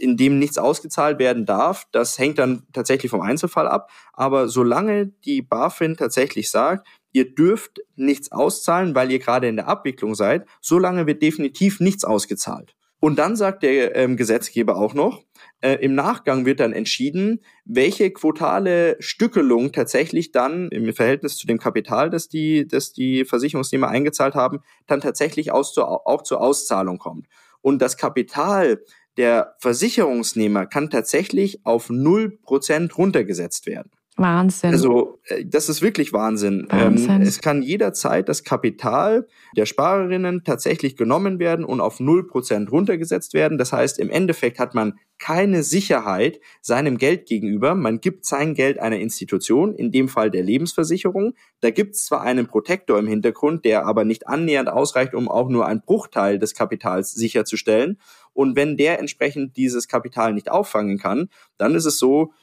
[0.01, 3.89] in dem nichts ausgezahlt werden darf, das hängt dann tatsächlich vom Einzelfall ab.
[4.11, 9.69] Aber solange die BaFin tatsächlich sagt, ihr dürft nichts auszahlen, weil ihr gerade in der
[9.69, 12.75] Abwicklung seid, solange wird definitiv nichts ausgezahlt.
[13.01, 15.23] Und dann sagt der ähm, Gesetzgeber auch noch,
[15.61, 21.57] äh, im Nachgang wird dann entschieden, welche quotale Stückelung tatsächlich dann im Verhältnis zu dem
[21.57, 26.99] Kapital, das die, das die Versicherungsnehmer eingezahlt haben, dann tatsächlich aus zu, auch zur Auszahlung
[26.99, 27.25] kommt.
[27.61, 28.83] Und das Kapital
[29.17, 33.89] der Versicherungsnehmer kann tatsächlich auf null Prozent runtergesetzt werden.
[34.21, 34.71] Wahnsinn.
[34.71, 36.67] Also äh, das ist wirklich Wahnsinn.
[36.69, 37.09] Wahnsinn.
[37.09, 43.33] Ähm, es kann jederzeit das Kapital der Sparerinnen tatsächlich genommen werden und auf 0% runtergesetzt
[43.33, 43.57] werden.
[43.57, 47.75] Das heißt, im Endeffekt hat man keine Sicherheit seinem Geld gegenüber.
[47.75, 51.35] Man gibt sein Geld einer Institution, in dem Fall der Lebensversicherung.
[51.59, 55.49] Da gibt es zwar einen Protektor im Hintergrund, der aber nicht annähernd ausreicht, um auch
[55.49, 57.99] nur einen Bruchteil des Kapitals sicherzustellen.
[58.33, 62.33] Und wenn der entsprechend dieses Kapital nicht auffangen kann, dann ist es so,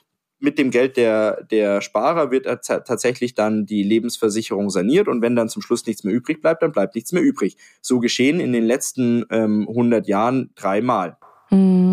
[0.40, 5.48] mit dem Geld der, der Sparer wird tatsächlich dann die Lebensversicherung saniert und wenn dann
[5.48, 7.56] zum Schluss nichts mehr übrig bleibt, dann bleibt nichts mehr übrig.
[7.80, 11.16] So geschehen in den letzten ähm, 100 Jahren dreimal.
[11.50, 11.87] Mhm.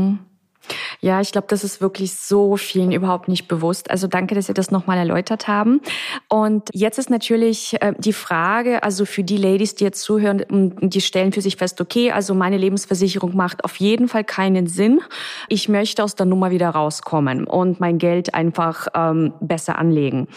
[1.01, 3.89] Ja, ich glaube, das ist wirklich so vielen überhaupt nicht bewusst.
[3.91, 5.81] Also danke, dass Sie das nochmal erläutert haben.
[6.29, 10.43] Und jetzt ist natürlich äh, die Frage, also für die Ladies, die jetzt zuhören,
[10.81, 15.01] die stellen für sich fest, okay, also meine Lebensversicherung macht auf jeden Fall keinen Sinn.
[15.49, 20.27] Ich möchte aus der Nummer wieder rauskommen und mein Geld einfach ähm, besser anlegen.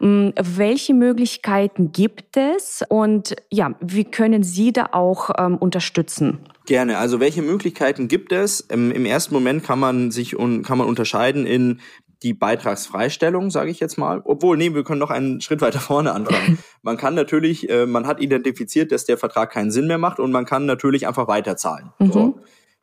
[0.00, 6.38] Ähm, welche Möglichkeiten gibt es und ja, wie können Sie da auch ähm, unterstützen?
[6.66, 6.98] Gerne.
[6.98, 8.60] Also welche Möglichkeiten gibt es?
[8.60, 11.80] Im, im ersten Moment kann man sich un, kann man unterscheiden in
[12.22, 14.22] die Beitragsfreistellung, sage ich jetzt mal.
[14.24, 16.58] Obwohl, nee, wir können noch einen Schritt weiter vorne anfangen.
[16.82, 20.32] Man kann natürlich, äh, man hat identifiziert, dass der Vertrag keinen Sinn mehr macht und
[20.32, 21.92] man kann natürlich einfach weiterzahlen.
[22.00, 22.12] Mhm.
[22.12, 22.40] So.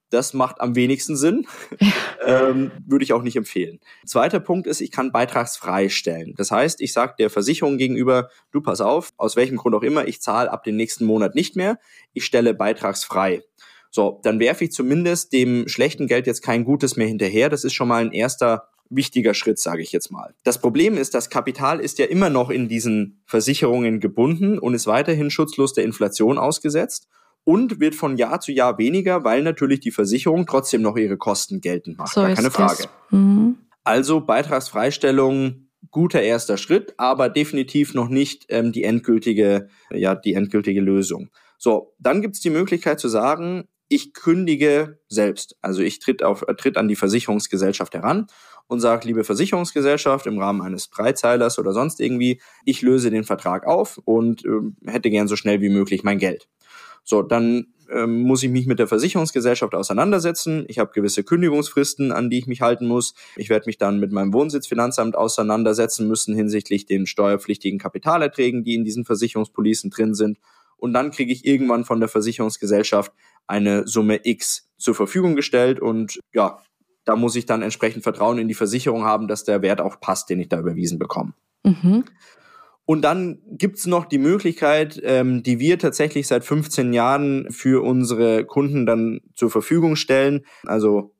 [0.09, 1.47] Das macht am wenigsten Sinn.
[2.25, 3.79] ähm, würde ich auch nicht empfehlen.
[4.05, 6.33] Zweiter Punkt ist, ich kann beitragsfrei stellen.
[6.37, 10.07] Das heißt, ich sage der Versicherung gegenüber, du pass auf, aus welchem Grund auch immer,
[10.07, 11.77] ich zahle ab dem nächsten Monat nicht mehr.
[12.13, 13.43] Ich stelle beitragsfrei.
[13.91, 17.49] So, dann werfe ich zumindest dem schlechten Geld jetzt kein Gutes mehr hinterher.
[17.49, 20.33] Das ist schon mal ein erster wichtiger Schritt, sage ich jetzt mal.
[20.43, 24.87] Das Problem ist, das Kapital ist ja immer noch in diesen Versicherungen gebunden und ist
[24.87, 27.07] weiterhin schutzlos der Inflation ausgesetzt
[27.43, 31.61] und wird von Jahr zu Jahr weniger, weil natürlich die Versicherung trotzdem noch ihre Kosten
[31.61, 32.13] geltend macht.
[32.13, 32.85] So Gar keine Frage.
[33.11, 33.57] Mhm.
[33.83, 40.81] Also Beitragsfreistellung guter erster Schritt, aber definitiv noch nicht ähm, die endgültige, ja, die endgültige
[40.81, 41.29] Lösung.
[41.57, 45.57] So, dann gibt's die Möglichkeit zu sagen, ich kündige selbst.
[45.61, 48.27] Also ich tritt, auf, tritt an die Versicherungsgesellschaft heran
[48.67, 53.65] und sage, liebe Versicherungsgesellschaft, im Rahmen eines Dreizeilers oder sonst irgendwie, ich löse den Vertrag
[53.65, 56.47] auf und äh, hätte gern so schnell wie möglich mein Geld.
[57.03, 60.65] So, dann ähm, muss ich mich mit der Versicherungsgesellschaft auseinandersetzen.
[60.67, 63.15] Ich habe gewisse Kündigungsfristen, an die ich mich halten muss.
[63.35, 68.83] Ich werde mich dann mit meinem Wohnsitzfinanzamt auseinandersetzen müssen hinsichtlich den steuerpflichtigen Kapitalerträgen, die in
[68.83, 70.37] diesen Versicherungspolicen drin sind.
[70.79, 73.11] Und dann kriege ich irgendwann von der Versicherungsgesellschaft
[73.47, 76.61] eine Summe X zur Verfügung gestellt und ja,
[77.05, 80.29] da muss ich dann entsprechend Vertrauen in die Versicherung haben, dass der Wert auch passt,
[80.29, 81.33] den ich da überwiesen bekomme.
[81.63, 82.05] Mhm.
[82.85, 88.45] Und dann gibt's noch die Möglichkeit, ähm, die wir tatsächlich seit 15 Jahren für unsere
[88.45, 90.45] Kunden dann zur Verfügung stellen.
[90.65, 91.13] Also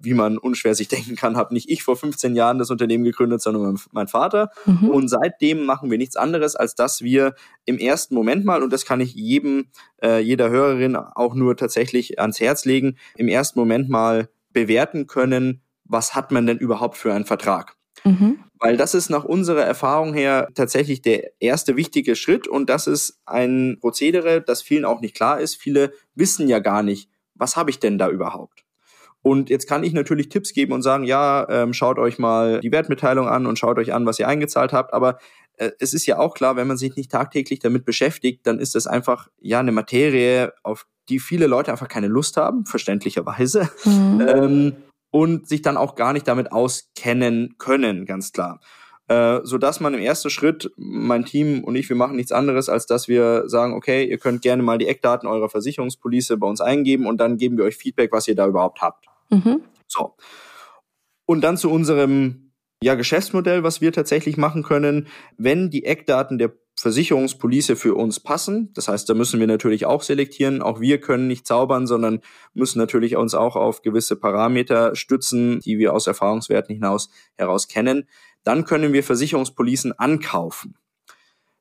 [0.00, 3.42] wie man unschwer sich denken kann, habe nicht ich vor 15 Jahren das Unternehmen gegründet,
[3.42, 4.50] sondern mein Vater.
[4.64, 4.88] Mhm.
[4.90, 8.84] Und seitdem machen wir nichts anderes, als dass wir im ersten Moment mal, und das
[8.84, 9.66] kann ich jedem,
[10.02, 15.62] äh, jeder Hörerin auch nur tatsächlich ans Herz legen, im ersten Moment mal bewerten können,
[15.84, 17.76] was hat man denn überhaupt für einen Vertrag.
[18.04, 18.38] Mhm.
[18.58, 23.20] Weil das ist nach unserer Erfahrung her tatsächlich der erste wichtige Schritt und das ist
[23.26, 25.56] ein Prozedere, das vielen auch nicht klar ist.
[25.56, 28.65] Viele wissen ja gar nicht, was habe ich denn da überhaupt?
[29.26, 32.70] Und jetzt kann ich natürlich Tipps geben und sagen, ja, ähm, schaut euch mal die
[32.70, 34.94] Wertmitteilung an und schaut euch an, was ihr eingezahlt habt.
[34.94, 35.18] Aber
[35.56, 38.76] äh, es ist ja auch klar, wenn man sich nicht tagtäglich damit beschäftigt, dann ist
[38.76, 43.68] das einfach ja eine Materie, auf die viele Leute einfach keine Lust haben, verständlicherweise.
[43.84, 44.20] Mhm.
[44.28, 44.76] Ähm,
[45.10, 48.60] und sich dann auch gar nicht damit auskennen können, ganz klar.
[49.08, 52.68] Äh, so dass man im ersten Schritt, mein Team und ich, wir machen nichts anderes,
[52.68, 56.60] als dass wir sagen, okay, ihr könnt gerne mal die Eckdaten eurer Versicherungspolice bei uns
[56.60, 59.06] eingeben und dann geben wir euch Feedback, was ihr da überhaupt habt.
[59.30, 59.62] Mhm.
[59.86, 60.14] So.
[61.26, 66.52] Und dann zu unserem ja, Geschäftsmodell, was wir tatsächlich machen können, wenn die Eckdaten der
[66.78, 68.70] Versicherungspolice für uns passen.
[68.74, 70.60] Das heißt, da müssen wir natürlich auch selektieren.
[70.60, 72.20] Auch wir können nicht zaubern, sondern
[72.52, 78.06] müssen natürlich uns auch auf gewisse Parameter stützen, die wir aus Erfahrungswerten hinaus heraus kennen.
[78.44, 80.76] Dann können wir Versicherungspolicen ankaufen.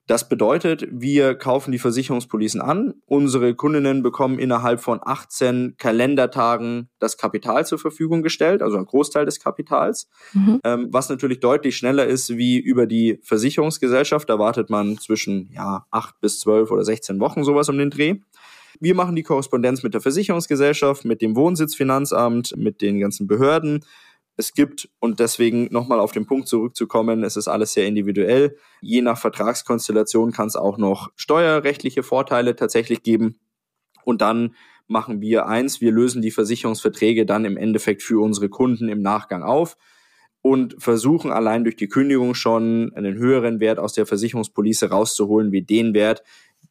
[0.08, 2.94] Das bedeutet, wir kaufen die Versicherungspolicen an.
[3.08, 9.26] Unsere Kundinnen bekommen innerhalb von 18 Kalendertagen das Kapital zur Verfügung gestellt, also ein Großteil
[9.26, 10.60] des Kapitals, mhm.
[10.64, 14.30] ähm, was natürlich deutlich schneller ist wie über die Versicherungsgesellschaft.
[14.30, 18.20] Da wartet man zwischen ja, 8 bis 12 oder 16 Wochen sowas um den Dreh.
[18.80, 23.84] Wir machen die Korrespondenz mit der Versicherungsgesellschaft, mit dem Wohnsitzfinanzamt, mit den ganzen Behörden
[24.38, 28.58] es gibt, und deswegen nochmal auf den Punkt zurückzukommen, es ist alles sehr individuell.
[28.82, 33.40] Je nach Vertragskonstellation kann es auch noch steuerrechtliche Vorteile tatsächlich geben.
[34.04, 34.56] Und dann
[34.88, 39.44] machen wir eins, wir lösen die Versicherungsverträge dann im Endeffekt für unsere Kunden im Nachgang
[39.44, 39.78] auf
[40.42, 45.64] und versuchen allein durch die Kündigung schon einen höheren Wert aus der Versicherungspolice rauszuholen, wie
[45.64, 46.22] den Wert,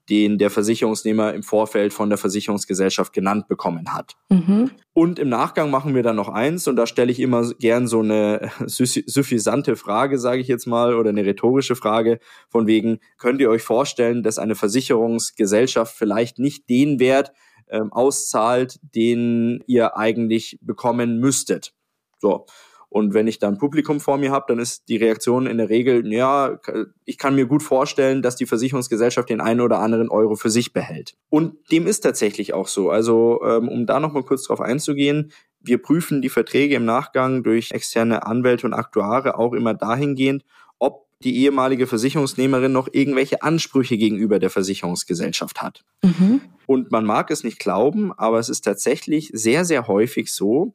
[0.09, 4.13] den der Versicherungsnehmer im Vorfeld von der Versicherungsgesellschaft genannt bekommen hat.
[4.29, 4.71] Mhm.
[4.93, 8.01] Und im Nachgang machen wir dann noch eins, und da stelle ich immer gern so
[8.01, 13.51] eine suffisante Frage, sage ich jetzt mal, oder eine rhetorische Frage, von wegen, könnt ihr
[13.51, 17.33] euch vorstellen, dass eine Versicherungsgesellschaft vielleicht nicht den Wert
[17.69, 21.73] ähm, auszahlt, den ihr eigentlich bekommen müsstet?
[22.19, 22.47] So.
[22.95, 26.07] Und wenn ich dann Publikum vor mir habe, dann ist die Reaktion in der Regel,
[26.13, 26.61] ja,
[27.05, 30.73] ich kann mir gut vorstellen, dass die Versicherungsgesellschaft den einen oder anderen Euro für sich
[30.73, 31.17] behält.
[31.29, 32.91] Und dem ist tatsächlich auch so.
[32.91, 37.73] Also ähm, um da nochmal kurz drauf einzugehen, wir prüfen die Verträge im Nachgang durch
[37.73, 40.45] externe Anwälte und Aktuare auch immer dahingehend,
[40.79, 45.83] ob die ehemalige Versicherungsnehmerin noch irgendwelche Ansprüche gegenüber der Versicherungsgesellschaft hat.
[46.05, 46.43] Mhm.
[46.67, 50.73] Und man mag es nicht glauben, aber es ist tatsächlich sehr, sehr häufig so,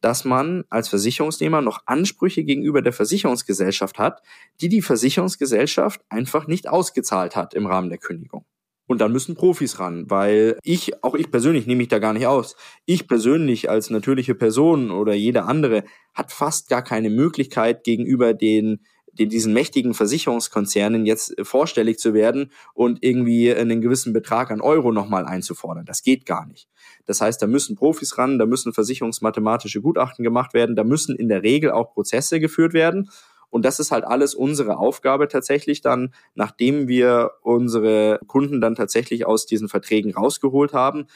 [0.00, 4.22] dass man als Versicherungsnehmer noch Ansprüche gegenüber der Versicherungsgesellschaft hat,
[4.60, 8.44] die die Versicherungsgesellschaft einfach nicht ausgezahlt hat im Rahmen der Kündigung.
[8.86, 12.26] Und dann müssen Profis ran, weil ich, auch ich persönlich nehme mich da gar nicht
[12.26, 12.56] aus.
[12.86, 18.80] Ich persönlich als natürliche Person oder jeder andere hat fast gar keine Möglichkeit gegenüber den
[19.12, 25.26] diesen mächtigen Versicherungskonzernen jetzt vorstellig zu werden und irgendwie einen gewissen Betrag an Euro nochmal
[25.26, 25.84] einzufordern.
[25.84, 26.68] Das geht gar nicht.
[27.06, 31.28] Das heißt, da müssen Profis ran, da müssen versicherungsmathematische Gutachten gemacht werden, da müssen in
[31.28, 33.10] der Regel auch Prozesse geführt werden.
[33.50, 39.26] Und das ist halt alles unsere Aufgabe tatsächlich dann, nachdem wir unsere Kunden dann tatsächlich
[39.26, 41.06] aus diesen Verträgen rausgeholt haben,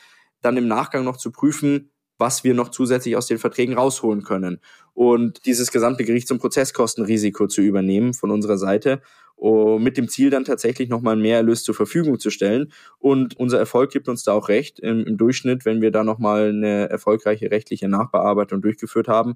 [0.41, 4.61] dann im Nachgang noch zu prüfen, was wir noch zusätzlich aus den Verträgen rausholen können.
[4.93, 9.01] Und dieses gesamte Gerichts- und Prozesskostenrisiko zu übernehmen von unserer Seite,
[9.45, 12.73] uh, mit dem Ziel dann tatsächlich nochmal mehr Erlös zur Verfügung zu stellen.
[12.99, 14.81] Und unser Erfolg gibt uns da auch recht.
[14.81, 19.35] Im, im Durchschnitt, wenn wir da nochmal eine erfolgreiche rechtliche Nachbearbeitung durchgeführt haben,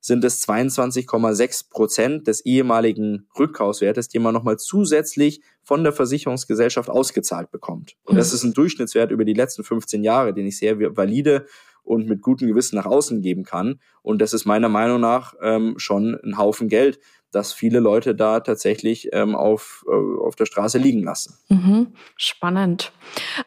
[0.00, 7.50] sind es 22,6 Prozent des ehemaligen Rückkaufswertes, den man nochmal zusätzlich von der Versicherungsgesellschaft ausgezahlt
[7.50, 7.96] bekommt.
[8.04, 11.46] Und das ist ein Durchschnittswert über die letzten 15 Jahre, den ich sehr valide
[11.84, 13.80] und mit gutem Gewissen nach außen geben kann.
[14.02, 16.98] Und das ist meiner Meinung nach ähm, schon ein Haufen Geld,
[17.34, 21.34] dass viele Leute da tatsächlich ähm, auf, äh, auf der Straße liegen lassen.
[21.48, 21.88] Mhm.
[22.16, 22.92] Spannend.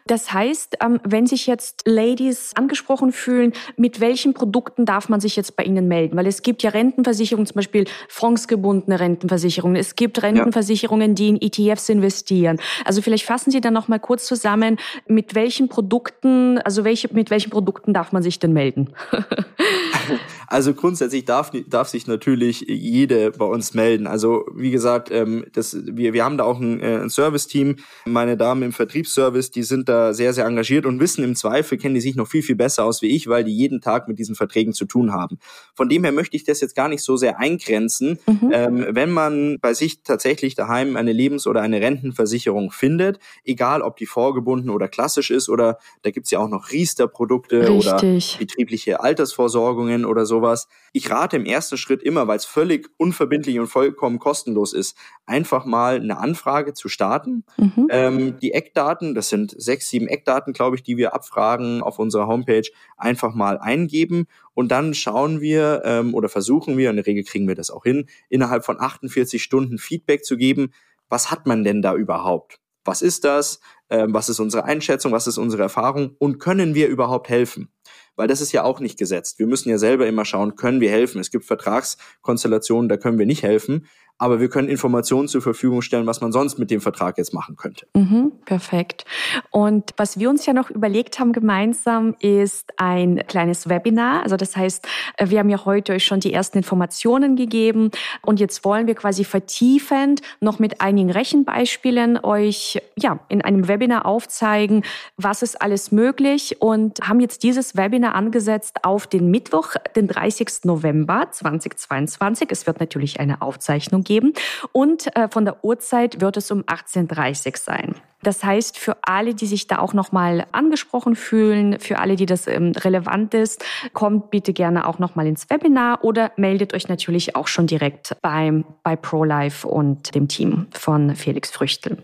[0.05, 5.35] Das heißt, ähm, wenn sich jetzt Ladies angesprochen fühlen, mit welchen Produkten darf man sich
[5.35, 6.17] jetzt bei Ihnen melden?
[6.17, 9.77] Weil es gibt ja Rentenversicherungen, zum Beispiel fondsgebundene Rentenversicherungen.
[9.77, 12.59] Es gibt Rentenversicherungen, die in ETFs investieren.
[12.85, 17.29] Also vielleicht fassen Sie dann noch mal kurz zusammen, mit welchen Produkten, also welche, mit
[17.29, 18.93] welchen Produkten darf man sich denn melden?
[20.47, 24.07] Also grundsätzlich darf, darf sich natürlich jede bei uns melden.
[24.07, 27.75] Also wie gesagt, ähm, das, wir, wir haben da auch ein, äh, ein Service-Team.
[28.05, 31.95] Meine Damen im Vertriebsservice, die sind da sehr, sehr engagiert und wissen im Zweifel, kennen
[31.95, 34.35] die sich noch viel, viel besser aus wie ich, weil die jeden Tag mit diesen
[34.35, 35.37] Verträgen zu tun haben.
[35.75, 38.19] Von dem her möchte ich das jetzt gar nicht so sehr eingrenzen.
[38.25, 38.51] Mhm.
[38.53, 43.97] Ähm, wenn man bei sich tatsächlich daheim eine Lebens- oder eine Rentenversicherung findet, egal ob
[43.97, 47.97] die vorgebunden oder klassisch ist oder da gibt's ja auch noch Riester-Produkte oder
[48.39, 50.67] betriebliche Altersvorsorgungen oder sowas.
[50.93, 54.95] Ich rate im ersten Schritt immer, weil es völlig unverbindlich und vollkommen kostenlos ist,
[55.25, 57.43] einfach mal eine Anfrage zu starten.
[57.57, 57.87] Mhm.
[57.89, 62.27] Ähm, die Eckdaten, das sind sechs, sieben Eckdaten, glaube ich, die wir abfragen auf unserer
[62.27, 67.23] Homepage, einfach mal eingeben und dann schauen wir ähm, oder versuchen wir, in der Regel
[67.23, 70.71] kriegen wir das auch hin, innerhalb von 48 Stunden Feedback zu geben,
[71.09, 72.59] was hat man denn da überhaupt?
[72.83, 73.59] Was ist das?
[73.89, 75.11] Ähm, was ist unsere Einschätzung?
[75.11, 76.15] Was ist unsere Erfahrung?
[76.19, 77.69] Und können wir überhaupt helfen?
[78.17, 79.39] Weil das ist ja auch nicht gesetzt.
[79.39, 81.21] Wir müssen ja selber immer schauen, können wir helfen?
[81.21, 86.07] Es gibt Vertragskonstellationen, da können wir nicht helfen aber wir können Informationen zur Verfügung stellen,
[86.07, 87.85] was man sonst mit dem Vertrag jetzt machen könnte.
[87.93, 89.05] Mhm, perfekt.
[89.51, 94.23] Und was wir uns ja noch überlegt haben gemeinsam, ist ein kleines Webinar.
[94.23, 94.87] Also das heißt,
[95.23, 97.91] wir haben ja heute euch schon die ersten Informationen gegeben
[98.23, 104.05] und jetzt wollen wir quasi vertiefend noch mit einigen Rechenbeispielen euch ja in einem Webinar
[104.05, 104.83] aufzeigen,
[105.17, 110.63] was ist alles möglich und haben jetzt dieses Webinar angesetzt auf den Mittwoch, den 30.
[110.63, 112.47] November 2022.
[112.51, 114.33] Es wird natürlich eine Aufzeichnung geben.
[114.71, 117.95] Und äh, von der Uhrzeit wird es um 18.30 Uhr sein.
[118.23, 122.47] Das heißt, für alle, die sich da auch nochmal angesprochen fühlen, für alle, die das
[122.47, 127.47] ähm, relevant ist, kommt bitte gerne auch nochmal ins Webinar oder meldet euch natürlich auch
[127.47, 132.03] schon direkt beim, bei ProLife und dem Team von Felix Früchtel.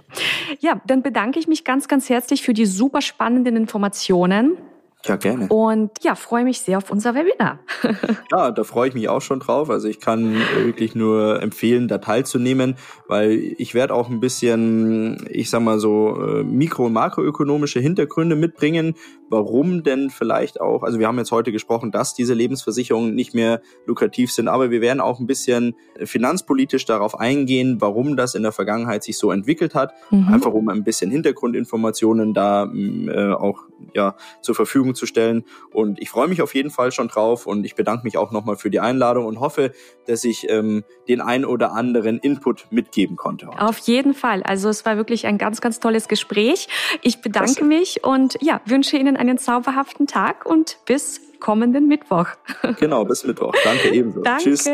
[0.60, 4.58] Ja, dann bedanke ich mich ganz, ganz herzlich für die super spannenden Informationen.
[5.06, 5.48] Ja, gerne.
[5.50, 7.60] Und ja, freue mich sehr auf unser Webinar.
[8.32, 9.70] ja, da freue ich mich auch schon drauf.
[9.70, 12.76] Also ich kann wirklich nur empfehlen, da teilzunehmen,
[13.10, 18.38] weil ich werde auch ein bisschen, ich sag mal so, äh, mikro- und makroökonomische Hintergründe
[18.38, 18.96] mitbringen,
[19.30, 23.62] warum denn vielleicht auch, also wir haben jetzt heute gesprochen, dass diese Lebensversicherungen nicht mehr
[23.86, 28.54] lukrativ sind, aber wir werden auch ein bisschen finanzpolitisch darauf eingehen, warum das in der
[28.54, 30.30] Vergangenheit sich so entwickelt hat, mhm.
[30.30, 33.63] einfach um ein bisschen Hintergrundinformationen da äh, auch
[33.94, 34.56] ja zur
[34.94, 35.44] Verfügung zu stellen.
[35.72, 38.56] Und ich freue mich auf jeden Fall schon drauf und ich bedanke mich auch nochmal
[38.56, 39.72] für die Einladung und hoffe,
[40.08, 43.48] dass ich ähm, den ein oder anderen Input mitgeben konnte.
[43.48, 43.62] Heute.
[43.62, 44.44] Auf jeden Fall.
[44.44, 46.68] Also es war wirklich ein ganz, ganz tolles Gespräch.
[47.02, 47.66] Ich bedanke Klasse.
[47.66, 52.28] mich und ja, wünsche Ihnen einen zauberhaften Tag und bis kommenden Mittwoch.
[52.80, 53.54] Genau, bis Mittwoch.
[53.64, 54.22] Danke ebenso.
[54.22, 54.44] Danke.
[54.44, 54.70] Tschüss.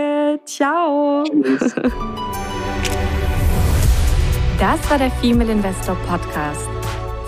[0.46, 1.24] Ciao.
[1.24, 1.76] Tschüss.
[4.60, 6.79] Das war der Female Investor Podcast.